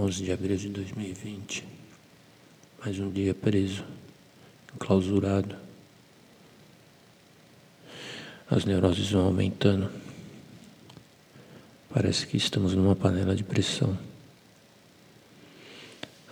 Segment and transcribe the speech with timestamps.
[0.00, 1.62] 11 de abril de 2020.
[2.82, 3.84] Mais um dia preso,
[4.74, 5.54] enclausurado.
[8.50, 9.90] As neuroses vão aumentando.
[11.90, 13.98] Parece que estamos numa panela de pressão.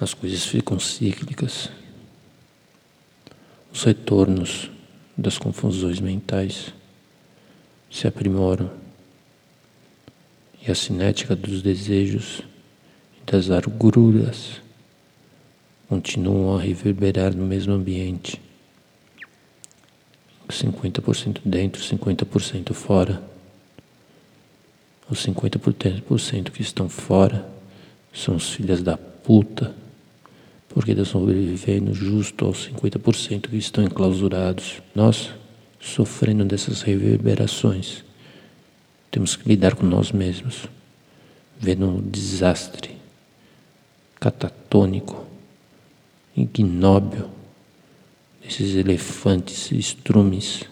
[0.00, 1.69] As coisas ficam cíclicas.
[3.71, 4.71] Os retornos
[5.14, 6.73] das confusões mentais
[7.91, 8.73] se aprimoram
[10.66, 12.43] e a cinética dos desejos
[13.31, 14.61] das agruras
[15.86, 18.41] continuam a reverberar no mesmo ambiente.
[20.49, 23.22] 50% dentro, 50% fora.
[25.11, 27.46] Os 50% que estão fora
[28.13, 29.75] são os filhos da puta,
[30.71, 34.83] porque estão sobrevivendo justo aos 50% que estão enclausurados.
[34.95, 35.31] Nós,
[35.78, 38.05] sofrendo dessas reverberações,
[39.11, 40.67] temos que lidar com nós mesmos,
[41.61, 42.98] vendo um desastre
[44.20, 45.25] catatônico,
[46.36, 47.30] ignóbil
[48.42, 50.64] desses elefantes estrumes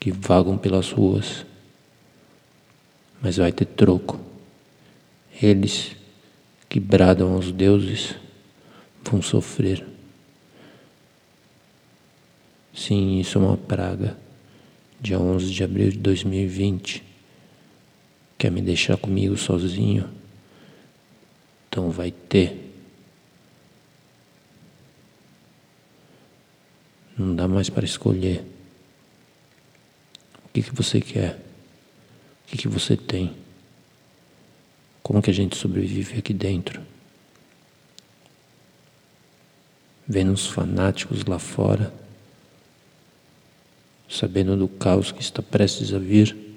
[0.00, 1.44] que vagam pelas ruas.
[3.20, 4.20] Mas vai ter troco.
[5.42, 5.96] Eles
[6.68, 8.14] que bradam aos deuses
[9.02, 9.84] vão sofrer.
[12.74, 14.16] Sim, isso é uma praga.
[15.00, 17.02] Dia 11 de abril de 2020.
[18.36, 20.08] Quer me deixar comigo sozinho?
[21.78, 22.74] Então vai ter.
[27.16, 28.44] Não dá mais para escolher.
[30.44, 31.34] O que, que você quer?
[31.34, 33.36] O que, que você tem?
[35.04, 36.82] Como que a gente sobrevive aqui dentro?
[40.04, 41.94] Vendo os fanáticos lá fora,
[44.08, 46.47] sabendo do caos que está prestes a vir.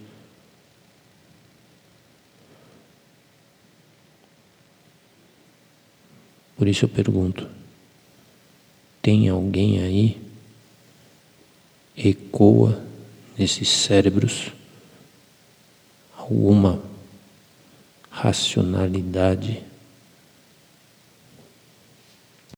[6.62, 7.50] Por isso eu pergunto:
[9.02, 10.22] tem alguém aí?
[11.98, 12.80] Ecoa
[13.36, 14.52] nesses cérebros
[16.16, 16.80] alguma
[18.12, 19.64] racionalidade